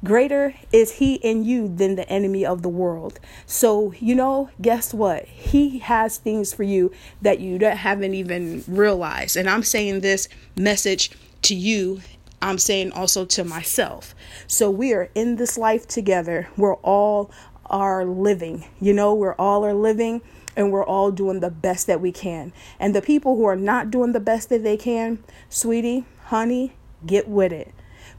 Greater 0.05 0.53
is 0.71 0.93
he 0.93 1.15
in 1.15 1.43
you 1.43 1.67
than 1.67 1.95
the 1.95 2.07
enemy 2.07 2.45
of 2.45 2.61
the 2.61 2.69
world. 2.69 3.19
So, 3.45 3.93
you 3.99 4.15
know, 4.15 4.51
guess 4.61 4.93
what? 4.93 5.25
He 5.25 5.79
has 5.79 6.17
things 6.19 6.53
for 6.53 6.63
you 6.63 6.91
that 7.21 7.39
you 7.39 7.59
haven't 7.59 8.13
even 8.13 8.63
realized. 8.67 9.35
And 9.35 9.49
I'm 9.49 9.63
saying 9.63 10.01
this 10.01 10.29
message 10.55 11.11
to 11.41 11.55
you 11.55 12.01
I'm 12.41 12.59
saying 12.59 12.91
also 12.91 13.25
to 13.25 13.43
myself. 13.43 14.13
So 14.45 14.69
we 14.69 14.93
are 14.93 15.09
in 15.15 15.37
this 15.37 15.57
life 15.57 15.87
together. 15.87 16.47
We're 16.55 16.75
all 16.75 17.31
are 17.65 18.05
living. 18.05 18.65
You 18.79 18.93
know, 18.93 19.15
we're 19.15 19.33
all 19.35 19.65
are 19.65 19.73
living 19.73 20.21
and 20.55 20.71
we're 20.71 20.85
all 20.85 21.09
doing 21.11 21.39
the 21.39 21.49
best 21.49 21.87
that 21.87 22.01
we 22.01 22.11
can. 22.11 22.53
And 22.79 22.93
the 22.93 23.01
people 23.01 23.35
who 23.35 23.45
are 23.45 23.55
not 23.55 23.89
doing 23.89 24.11
the 24.11 24.19
best 24.19 24.49
that 24.49 24.61
they 24.61 24.77
can, 24.77 25.23
sweetie, 25.49 26.05
honey, 26.25 26.73
get 27.05 27.27
with 27.27 27.51
it 27.51 27.73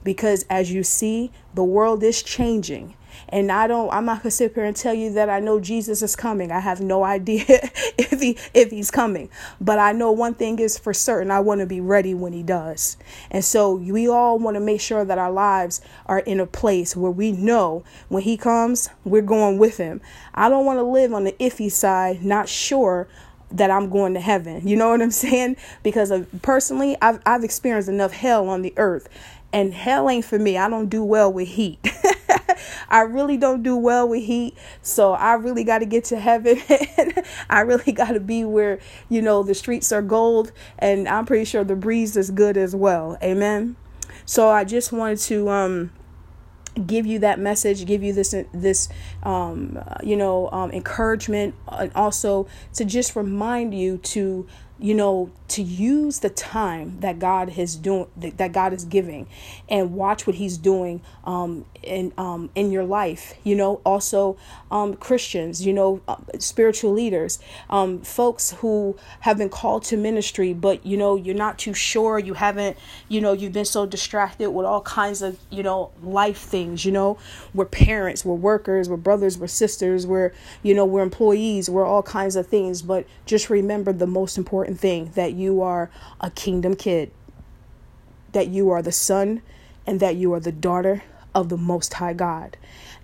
because 0.07 0.47
as 0.49 0.73
you 0.73 0.85
see, 0.85 1.33
the 1.53 1.65
world 1.65 2.03
is 2.03 2.23
changing. 2.23 2.95
And 3.29 3.51
I 3.51 3.67
don't 3.67 3.91
I'm 3.93 4.05
not 4.05 4.23
gonna 4.23 4.31
sit 4.31 4.55
here 4.55 4.65
and 4.65 4.77
tell 4.77 4.95
you 4.95 5.13
that 5.15 5.29
I 5.29 5.41
know 5.41 5.59
Jesus 5.59 6.01
is 6.01 6.15
coming. 6.15 6.53
I 6.53 6.61
have 6.61 6.81
no 6.81 7.03
idea 7.17 7.45
if 7.99 8.21
he 8.21 8.39
if 8.55 8.71
he's 8.71 8.91
coming. 8.91 9.29
But 9.61 9.79
I 9.79 9.93
know 9.93 10.13
one 10.13 10.35
thing 10.35 10.59
is 10.61 10.79
for 10.79 10.95
certain 10.95 11.31
I 11.31 11.41
want 11.41 11.61
to 11.61 11.67
be 11.67 11.81
ready 11.81 12.15
when 12.15 12.33
he 12.33 12.43
does. 12.43 12.97
And 13.31 13.45
so 13.45 13.75
we 13.75 14.09
all 14.09 14.39
want 14.39 14.55
to 14.55 14.61
make 14.61 14.81
sure 14.81 15.05
that 15.05 15.19
our 15.19 15.33
lives 15.33 15.81
are 16.07 16.21
in 16.21 16.41
a 16.41 16.47
place 16.47 16.95
where 16.95 17.11
we 17.11 17.33
know 17.33 17.83
when 18.09 18.23
he 18.23 18.37
comes, 18.37 18.89
we're 19.05 19.23
going 19.23 19.59
with 19.59 19.77
him. 19.77 20.01
I 20.35 20.49
don't 20.49 20.65
want 20.65 20.79
to 20.79 20.85
live 20.85 21.13
on 21.13 21.25
the 21.25 21.33
iffy 21.33 21.71
side, 21.71 22.25
not 22.25 22.49
sure 22.49 23.09
that 23.51 23.71
I'm 23.71 23.91
going 23.91 24.15
to 24.15 24.21
heaven. 24.21 24.67
You 24.67 24.77
know 24.77 24.91
what 24.91 25.03
I'm 25.03 25.11
saying? 25.27 25.57
Because 25.83 26.11
of, 26.11 26.29
personally, 26.43 26.97
I've 27.03 27.21
I've 27.27 27.43
experienced 27.45 27.89
enough 27.89 28.13
hell 28.13 28.49
on 28.49 28.63
the 28.63 28.75
earth 28.77 29.09
and 29.57 29.73
hell 29.73 30.11
ain't 30.11 30.27
for 30.27 30.39
me. 30.39 30.59
I 30.59 30.69
don't 30.69 30.91
do 30.91 31.03
well 31.03 31.33
with 31.33 31.49
heat. 31.49 31.79
I 32.91 33.01
really 33.01 33.39
don't 33.39 33.63
do 33.63 33.75
well 33.75 34.07
with 34.07 34.23
heat. 34.23 34.55
So 34.83 35.15
I 35.15 35.33
really 35.33 35.65
got 35.65 35.79
to 35.79 35.87
get 35.87 36.05
to 36.05 36.21
heaven. 36.21 36.61
I 37.51 37.61
really 37.63 37.93
got 37.93 38.13
to 38.13 38.21
be 38.21 38.45
where, 38.45 38.79
you 39.09 39.23
know, 39.23 39.43
the 39.43 39.55
streets 39.55 39.93
are 39.93 40.03
gold. 40.03 40.53
And 40.79 41.09
I'm 41.09 41.25
pretty 41.25 41.47
sure 41.47 41.65
the 41.65 41.75
breeze 41.75 42.19
is 42.19 42.31
good 42.31 42.59
as 42.59 42.77
well. 42.77 43.17
Amen. 43.23 43.77
So 44.27 44.51
I 44.51 44.65
just 44.65 44.93
wanted 44.93 45.21
to, 45.21 45.49
um, 45.49 45.91
give 46.87 47.07
you 47.07 47.19
that 47.19 47.39
message 47.39 47.87
give 47.87 48.03
you 48.03 48.13
this 48.13 48.35
this 48.53 48.91
um, 49.23 49.83
you 50.03 50.15
know 50.15 50.51
um, 50.51 50.71
encouragement 50.73 51.55
and 51.69 51.91
also 51.95 52.47
to 52.75 52.85
just 52.85 53.17
remind 53.17 53.73
you 53.73 53.97
to 53.97 54.47
you 54.79 54.95
know 54.95 55.31
to 55.49 55.63
use 55.63 56.19
the 56.21 56.31
time 56.31 56.99
that 57.01 57.19
god 57.19 57.51
has 57.51 57.77
doing 57.77 58.07
that 58.17 58.53
god 58.53 58.73
is 58.73 58.85
giving 58.85 59.27
and 59.69 59.95
watch 59.95 60.27
what 60.27 60.37
he's 60.37 60.59
doing 60.59 61.01
um 61.25 61.65
in 61.83 62.13
um 62.19 62.51
in 62.55 62.71
your 62.71 62.85
life 62.85 63.35
you 63.45 63.55
know 63.55 63.81
also 63.85 64.37
um 64.71 64.95
christians 64.95 65.65
you 65.65 65.73
know 65.73 66.01
uh, 66.09 66.17
spiritual 66.39 66.93
leaders 66.93 67.39
um 67.71 68.01
folks 68.01 68.51
who 68.59 68.97
have 69.21 69.39
been 69.39 69.49
called 69.49 69.85
to 69.85 69.97
ministry 69.97 70.53
but 70.53 70.85
you 70.85 70.97
know 70.97 71.17
you're 71.17 71.35
not 71.35 71.59
too 71.59 71.73
sure 71.73 72.19
you 72.19 72.35
haven't 72.35 72.77
you 73.09 73.21
know 73.21 73.33
you've 73.33 73.53
been 73.53 73.65
so 73.65 73.87
distracted 73.87 74.51
with 74.51 74.67
all 74.67 74.83
kinds 74.83 75.23
of 75.23 75.39
you 75.51 75.63
know 75.63 75.91
life 76.03 76.39
things 76.39 76.85
you 76.85 76.93
know. 76.93 77.19
We're 77.55 77.65
parents 77.67 78.25
we're 78.25 78.35
workers 78.35 78.89
we're 78.89 78.97
brothers 78.97 79.39
we're 79.39 79.47
sisters 79.47 80.07
we're 80.07 80.33
you 80.63 80.75
know 80.75 80.85
we're 80.85 81.03
employees 81.03 81.71
we're 81.71 81.87
all 81.87 82.03
kinds 82.03 82.37
of 82.37 82.47
things 82.47 82.83
but 82.83 83.07
just 83.25 83.49
remember 83.49 83.93
the 83.93 84.07
most 84.07 84.37
important 84.37 84.66
thing 84.75 85.11
that 85.15 85.33
you 85.33 85.63
are 85.63 85.91
a 86.21 86.31
kingdom 86.31 86.75
kid 86.75 87.11
that 88.37 88.49
you 88.49 88.71
are 88.71 88.83
the 88.83 88.93
son 88.93 89.41
and 89.87 89.99
that 90.01 90.15
you 90.17 90.31
are 90.35 90.41
the 90.41 90.53
daughter 90.53 91.03
of 91.35 91.49
the 91.49 91.57
Most 91.57 91.95
High 91.95 92.13
God, 92.13 92.57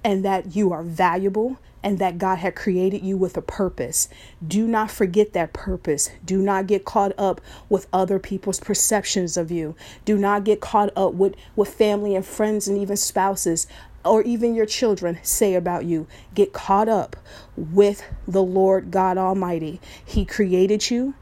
and 0.04 0.22
that 0.24 0.54
you 0.54 0.72
are 0.72 0.82
valuable 0.82 1.58
and 1.82 1.98
that 1.98 2.18
God 2.18 2.36
had 2.36 2.54
created 2.54 3.02
you 3.02 3.16
with 3.16 3.36
a 3.36 3.42
purpose. 3.42 4.10
Do 4.46 4.66
not 4.66 4.90
forget 4.90 5.32
that 5.32 5.54
purpose. 5.54 6.10
Do 6.24 6.42
not 6.42 6.66
get 6.66 6.84
caught 6.84 7.12
up 7.18 7.40
with 7.70 7.88
other 7.94 8.18
people's 8.18 8.60
perceptions 8.60 9.38
of 9.38 9.50
you. 9.50 9.74
Do 10.04 10.18
not 10.18 10.44
get 10.44 10.60
caught 10.60 10.90
up 10.94 11.14
with 11.14 11.34
with 11.56 11.72
family 11.72 12.14
and 12.14 12.24
friends 12.24 12.68
and 12.68 12.76
even 12.76 12.96
spouses 12.98 13.66
or 14.04 14.22
even 14.22 14.54
your 14.54 14.66
children 14.66 15.18
say 15.22 15.54
about 15.54 15.86
you. 15.86 16.06
Get 16.34 16.52
caught 16.52 16.88
up 16.88 17.16
with 17.56 18.04
the 18.28 18.42
Lord 18.42 18.90
God 18.90 19.16
Almighty. 19.16 19.80
He 20.04 20.24
created 20.24 20.90
you. 20.90 21.14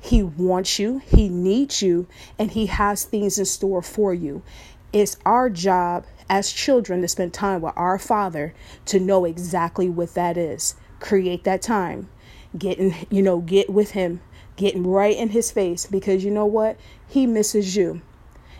He 0.00 0.22
wants 0.22 0.78
you, 0.78 0.98
He 0.98 1.28
needs 1.28 1.82
you, 1.82 2.06
and 2.38 2.50
He 2.50 2.66
has 2.66 3.04
things 3.04 3.38
in 3.38 3.44
store 3.44 3.82
for 3.82 4.14
you. 4.14 4.42
It's 4.92 5.16
our 5.26 5.50
job 5.50 6.06
as 6.30 6.52
children 6.52 7.02
to 7.02 7.08
spend 7.08 7.34
time 7.34 7.62
with 7.62 7.74
our 7.76 7.98
Father 7.98 8.54
to 8.86 9.00
know 9.00 9.24
exactly 9.24 9.88
what 9.88 10.14
that 10.14 10.36
is. 10.36 10.76
Create 11.00 11.44
that 11.44 11.62
time. 11.62 12.08
Getting, 12.56 12.94
you 13.10 13.22
know, 13.22 13.40
get 13.40 13.70
with 13.70 13.90
Him, 13.90 14.20
getting 14.56 14.86
right 14.86 15.16
in 15.16 15.30
His 15.30 15.50
face 15.50 15.86
because 15.86 16.24
you 16.24 16.30
know 16.30 16.46
what? 16.46 16.78
He 17.06 17.26
misses 17.26 17.76
you. 17.76 18.00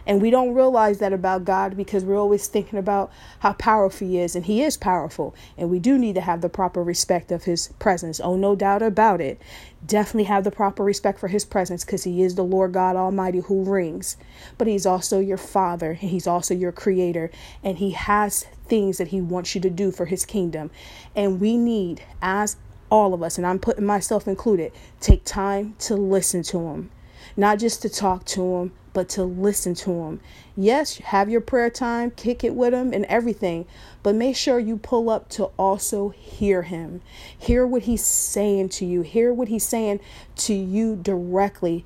And 0.09 0.23
we 0.23 0.31
don't 0.31 0.55
realize 0.55 1.01
that 1.01 1.13
about 1.13 1.45
God 1.45 1.77
because 1.77 2.03
we're 2.03 2.19
always 2.19 2.49
thinking 2.49 2.79
about 2.79 3.13
how 3.41 3.53
powerful 3.53 4.09
He 4.09 4.19
is. 4.19 4.35
And 4.35 4.47
He 4.47 4.63
is 4.63 4.79
powerful. 4.79 5.35
And 5.59 5.69
we 5.69 5.79
do 5.79 5.99
need 5.99 6.15
to 6.15 6.23
have 6.23 6.41
the 6.41 6.49
proper 6.49 6.83
respect 6.83 7.31
of 7.31 7.45
His 7.45 7.69
presence. 7.79 8.19
Oh, 8.19 8.35
no 8.35 8.57
doubt 8.57 8.81
about 8.81 9.21
it. 9.21 9.39
Definitely 9.87 10.25
have 10.25 10.45
the 10.45 10.51
proper 10.51 10.83
respect 10.83 11.21
for 11.21 11.29
His 11.29 11.45
presence 11.45 11.85
because 11.85 12.05
He 12.05 12.23
is 12.23 12.37
the 12.37 12.43
Lord 12.43 12.73
God 12.73 12.97
Almighty 12.97 13.41
who 13.41 13.63
reigns. 13.63 14.17
But 14.57 14.67
He's 14.67 14.87
also 14.87 15.21
your 15.21 15.37
Father. 15.37 15.91
And 15.91 16.11
He's 16.11 16.27
also 16.27 16.55
your 16.55 16.73
Creator. 16.73 17.31
And 17.63 17.77
He 17.77 17.91
has 17.91 18.47
things 18.67 18.97
that 18.97 19.09
He 19.09 19.21
wants 19.21 19.55
you 19.55 19.61
to 19.61 19.71
do 19.71 19.91
for 19.91 20.07
His 20.07 20.25
kingdom. 20.25 20.71
And 21.15 21.39
we 21.39 21.59
need, 21.59 22.03
as 22.23 22.57
all 22.91 23.13
of 23.13 23.23
us, 23.23 23.37
and 23.37 23.47
I'm 23.47 23.59
putting 23.59 23.85
myself 23.85 24.27
included, 24.27 24.73
take 25.01 25.25
time 25.27 25.75
to 25.81 25.97
listen 25.97 26.43
to 26.45 26.61
Him. 26.61 26.91
Not 27.37 27.59
just 27.59 27.83
to 27.83 27.91
talk 27.91 28.25
to 28.27 28.57
Him, 28.57 28.73
but 28.99 29.09
to 29.09 29.23
listen 29.23 29.77
to 29.77 29.93
him. 29.93 30.21
Yes, 30.57 30.97
have 30.97 31.31
your 31.31 31.41
prayer 31.41 31.71
time, 31.71 32.11
kick 32.11 32.43
it 32.43 32.57
with 32.57 32.75
him 32.75 32.93
and 32.93 33.05
everything, 33.05 33.65
but 34.03 34.17
make 34.17 34.35
sure 34.35 34.59
you 34.59 34.77
pull 34.77 35.09
up 35.09 35.29
to 35.29 35.45
also 35.57 36.09
hear 36.09 36.63
him. 36.63 37.01
Hear 37.39 37.65
what 37.65 37.83
he's 37.83 38.05
saying 38.05 38.71
to 38.71 38.85
you, 38.85 39.03
hear 39.03 39.33
what 39.33 39.47
he's 39.47 39.63
saying 39.63 40.01
to 40.39 40.53
you 40.53 40.97
directly. 40.97 41.85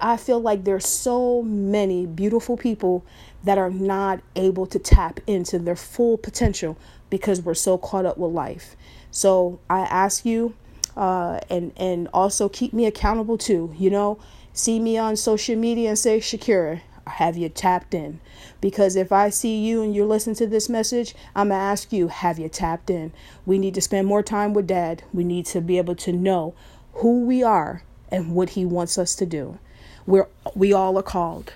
I 0.00 0.16
feel 0.16 0.40
like 0.40 0.64
there's 0.64 0.88
so 0.88 1.42
many 1.42 2.06
beautiful 2.06 2.56
people 2.56 3.04
that 3.42 3.58
are 3.58 3.68
not 3.68 4.20
able 4.34 4.64
to 4.68 4.78
tap 4.78 5.20
into 5.26 5.58
their 5.58 5.76
full 5.76 6.16
potential 6.16 6.78
because 7.10 7.42
we're 7.42 7.52
so 7.52 7.76
caught 7.76 8.06
up 8.06 8.16
with 8.16 8.32
life. 8.32 8.74
So 9.10 9.60
I 9.68 9.80
ask 9.80 10.24
you, 10.24 10.54
uh, 10.96 11.40
and 11.50 11.72
and 11.76 12.08
also 12.14 12.48
keep 12.48 12.72
me 12.72 12.86
accountable 12.86 13.36
too. 13.36 13.74
You 13.76 13.90
know, 13.90 14.18
see 14.54 14.78
me 14.78 14.96
on 14.96 15.16
social 15.16 15.56
media 15.56 15.90
and 15.90 15.98
say, 15.98 16.20
Shakira, 16.20 16.80
have 17.06 17.36
you 17.36 17.50
tapped 17.50 17.92
in? 17.92 18.20
Because 18.60 18.96
if 18.96 19.12
I 19.12 19.28
see 19.28 19.58
you 19.58 19.82
and 19.82 19.94
you're 19.94 20.06
listening 20.06 20.36
to 20.36 20.46
this 20.46 20.70
message, 20.70 21.14
I'm 21.36 21.48
going 21.48 21.58
to 21.58 21.62
ask 21.62 21.92
you, 21.92 22.08
have 22.08 22.38
you 22.38 22.48
tapped 22.48 22.88
in? 22.88 23.12
We 23.44 23.58
need 23.58 23.74
to 23.74 23.82
spend 23.82 24.06
more 24.06 24.22
time 24.22 24.54
with 24.54 24.66
dad. 24.66 25.02
We 25.12 25.24
need 25.24 25.44
to 25.46 25.60
be 25.60 25.76
able 25.76 25.96
to 25.96 26.12
know 26.12 26.54
who 26.94 27.24
we 27.24 27.42
are 27.42 27.82
and 28.10 28.34
what 28.34 28.50
he 28.50 28.64
wants 28.64 28.96
us 28.96 29.14
to 29.16 29.26
do. 29.26 29.58
We're, 30.06 30.28
we 30.54 30.72
all 30.72 30.96
are 30.96 31.02
called. 31.02 31.52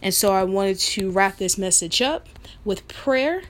And 0.00 0.14
so 0.14 0.32
I 0.32 0.44
wanted 0.44 0.78
to 0.78 1.10
wrap 1.10 1.36
this 1.36 1.58
message 1.58 2.00
up 2.00 2.28
with 2.64 2.86
prayer 2.88 3.42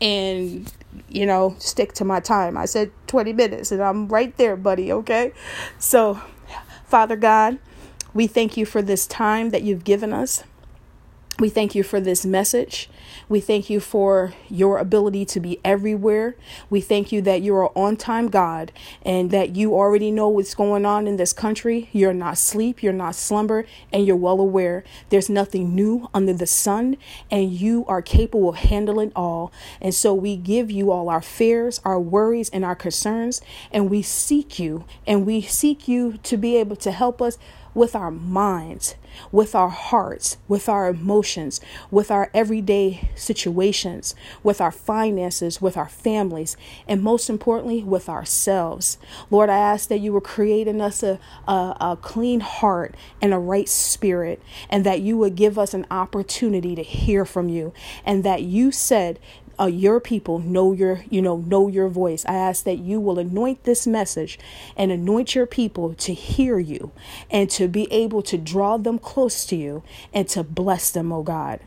and, 0.00 0.72
you 1.08 1.26
know, 1.26 1.56
stick 1.58 1.92
to 1.94 2.04
my 2.04 2.20
time. 2.20 2.56
I 2.56 2.66
said 2.66 2.92
20 3.08 3.32
minutes 3.32 3.72
and 3.72 3.82
I'm 3.82 4.08
right 4.08 4.36
there, 4.36 4.56
buddy, 4.56 4.92
okay? 4.92 5.32
So, 5.78 6.20
Father 6.86 7.16
God, 7.16 7.58
we 8.14 8.26
thank 8.26 8.56
you 8.56 8.64
for 8.64 8.80
this 8.80 9.06
time 9.06 9.50
that 9.50 9.62
you've 9.62 9.84
given 9.84 10.12
us. 10.12 10.44
We 11.40 11.48
thank 11.48 11.74
you 11.74 11.82
for 11.82 11.98
this 11.98 12.24
message. 12.24 12.88
We 13.28 13.40
thank 13.40 13.68
you 13.68 13.80
for 13.80 14.34
your 14.48 14.78
ability 14.78 15.24
to 15.24 15.40
be 15.40 15.58
everywhere. 15.64 16.36
We 16.70 16.80
thank 16.80 17.10
you 17.10 17.20
that 17.22 17.42
you're 17.42 17.64
an 17.64 17.70
on 17.74 17.96
time 17.96 18.28
God 18.28 18.70
and 19.02 19.32
that 19.32 19.56
you 19.56 19.74
already 19.74 20.12
know 20.12 20.28
what's 20.28 20.54
going 20.54 20.86
on 20.86 21.08
in 21.08 21.16
this 21.16 21.32
country. 21.32 21.88
You're 21.90 22.14
not 22.14 22.38
sleep, 22.38 22.84
you're 22.84 22.92
not 22.92 23.16
slumber, 23.16 23.66
and 23.92 24.06
you're 24.06 24.14
well 24.14 24.38
aware. 24.38 24.84
There's 25.08 25.28
nothing 25.28 25.74
new 25.74 26.08
under 26.14 26.34
the 26.34 26.46
sun, 26.46 26.98
and 27.32 27.50
you 27.50 27.84
are 27.88 28.00
capable 28.00 28.50
of 28.50 28.56
handling 28.56 29.10
all. 29.16 29.52
And 29.80 29.92
so 29.92 30.14
we 30.14 30.36
give 30.36 30.70
you 30.70 30.92
all 30.92 31.08
our 31.08 31.22
fears, 31.22 31.80
our 31.84 31.98
worries, 31.98 32.48
and 32.50 32.64
our 32.64 32.76
concerns, 32.76 33.40
and 33.72 33.90
we 33.90 34.02
seek 34.02 34.60
you, 34.60 34.84
and 35.04 35.26
we 35.26 35.40
seek 35.40 35.88
you 35.88 36.18
to 36.22 36.36
be 36.36 36.56
able 36.56 36.76
to 36.76 36.92
help 36.92 37.20
us 37.20 37.38
with 37.74 37.96
our 37.96 38.10
minds, 38.10 38.94
with 39.30 39.54
our 39.54 39.68
hearts, 39.68 40.36
with 40.48 40.68
our 40.68 40.88
emotions, 40.88 41.60
with 41.90 42.10
our 42.10 42.30
everyday 42.32 43.10
situations, 43.14 44.14
with 44.42 44.60
our 44.60 44.70
finances, 44.70 45.60
with 45.60 45.76
our 45.76 45.88
families, 45.88 46.56
and 46.88 47.02
most 47.02 47.28
importantly, 47.28 47.82
with 47.82 48.08
ourselves. 48.08 48.98
Lord, 49.30 49.50
I 49.50 49.58
ask 49.58 49.88
that 49.88 49.98
you 49.98 50.12
will 50.12 50.20
create 50.20 50.68
in 50.68 50.80
us 50.80 51.02
a, 51.02 51.18
a, 51.46 51.76
a 51.80 51.98
clean 52.00 52.40
heart 52.40 52.94
and 53.20 53.34
a 53.34 53.38
right 53.38 53.68
spirit, 53.68 54.40
and 54.68 54.84
that 54.86 55.00
you 55.00 55.16
would 55.18 55.34
give 55.34 55.58
us 55.58 55.74
an 55.74 55.86
opportunity 55.90 56.74
to 56.74 56.82
hear 56.82 57.24
from 57.24 57.48
you, 57.48 57.72
and 58.04 58.24
that 58.24 58.42
you 58.42 58.72
said 58.72 59.18
uh, 59.58 59.66
your 59.66 60.00
people 60.00 60.38
know 60.38 60.72
your 60.72 61.04
you 61.10 61.22
know 61.22 61.38
know 61.38 61.68
your 61.68 61.88
voice 61.88 62.24
i 62.26 62.34
ask 62.34 62.64
that 62.64 62.78
you 62.78 63.00
will 63.00 63.18
anoint 63.18 63.64
this 63.64 63.86
message 63.86 64.38
and 64.76 64.90
anoint 64.90 65.34
your 65.34 65.46
people 65.46 65.94
to 65.94 66.12
hear 66.14 66.58
you 66.58 66.92
and 67.30 67.50
to 67.50 67.68
be 67.68 67.90
able 67.92 68.22
to 68.22 68.36
draw 68.36 68.76
them 68.76 68.98
close 68.98 69.46
to 69.46 69.56
you 69.56 69.82
and 70.12 70.28
to 70.28 70.42
bless 70.42 70.90
them 70.90 71.12
oh 71.12 71.22
god 71.22 71.60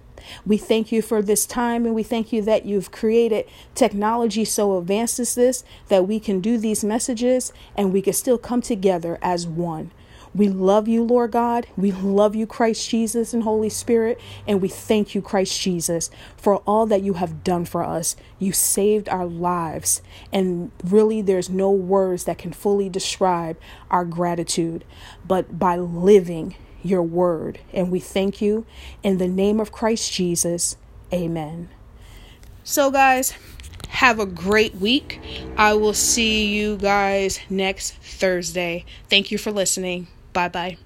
we 0.45 0.57
thank 0.57 0.91
you 0.91 1.01
for 1.01 1.21
this 1.21 1.45
time 1.45 1.85
and 1.85 1.95
we 1.95 2.03
thank 2.03 2.33
you 2.33 2.41
that 2.41 2.65
you've 2.65 2.91
created 2.91 3.45
technology 3.75 4.45
so 4.45 4.77
advanced 4.77 5.19
as 5.19 5.35
this 5.35 5.63
that 5.87 6.07
we 6.07 6.19
can 6.19 6.39
do 6.39 6.57
these 6.57 6.83
messages 6.83 7.53
and 7.75 7.93
we 7.93 8.01
can 8.01 8.13
still 8.13 8.37
come 8.37 8.61
together 8.61 9.17
as 9.21 9.47
one. 9.47 9.91
We 10.37 10.49
love 10.49 10.87
you, 10.87 11.03
Lord 11.03 11.31
God. 11.31 11.65
We 11.75 11.91
love 11.91 12.35
you, 12.35 12.45
Christ 12.45 12.87
Jesus 12.87 13.33
and 13.33 13.41
Holy 13.41 13.69
Spirit. 13.69 14.21
And 14.45 14.61
we 14.61 14.67
thank 14.67 15.15
you, 15.15 15.21
Christ 15.21 15.59
Jesus, 15.59 16.11
for 16.37 16.57
all 16.57 16.85
that 16.85 17.01
you 17.01 17.13
have 17.13 17.43
done 17.43 17.65
for 17.65 17.83
us. 17.83 18.15
You 18.37 18.51
saved 18.51 19.09
our 19.09 19.25
lives. 19.25 20.03
And 20.31 20.71
really, 20.83 21.23
there's 21.23 21.49
no 21.49 21.71
words 21.71 22.25
that 22.25 22.37
can 22.37 22.53
fully 22.53 22.87
describe 22.87 23.57
our 23.89 24.05
gratitude, 24.05 24.85
but 25.27 25.57
by 25.57 25.75
living 25.75 26.53
your 26.83 27.01
word. 27.01 27.59
And 27.73 27.91
we 27.91 27.99
thank 27.99 28.39
you 28.39 28.67
in 29.01 29.17
the 29.17 29.27
name 29.27 29.59
of 29.59 29.71
Christ 29.71 30.13
Jesus. 30.13 30.77
Amen. 31.11 31.69
So, 32.63 32.91
guys, 32.91 33.33
have 33.89 34.19
a 34.19 34.27
great 34.27 34.75
week. 34.75 35.19
I 35.57 35.73
will 35.73 35.95
see 35.95 36.45
you 36.53 36.77
guys 36.77 37.39
next 37.49 37.95
Thursday. 37.95 38.85
Thank 39.09 39.31
you 39.31 39.39
for 39.39 39.51
listening. 39.51 40.07
Bye 40.37 40.49
bye. 40.49 40.77